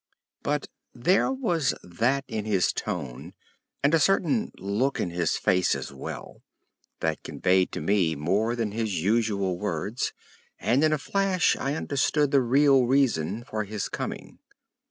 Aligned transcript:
But 0.41 0.67
there 0.95 1.31
was 1.31 1.75
that 1.83 2.25
in 2.27 2.45
his 2.45 2.73
tone, 2.73 3.33
and 3.83 3.93
a 3.93 3.99
certain 3.99 4.51
look 4.57 4.99
in 4.99 5.11
his 5.11 5.37
face 5.37 5.75
as 5.75 5.93
well, 5.93 6.41
that 7.01 7.21
conveyed 7.21 7.71
to 7.73 7.81
me 7.81 8.15
more 8.15 8.55
than 8.55 8.71
his 8.71 8.99
usual 9.03 9.59
words, 9.59 10.11
and 10.57 10.83
in 10.83 10.91
a 10.91 10.97
flash 10.97 11.55
I 11.55 11.75
understood 11.75 12.31
the 12.31 12.41
real 12.41 12.87
reason 12.87 13.43
for 13.43 13.63
his 13.63 13.89
coming. 13.89 14.39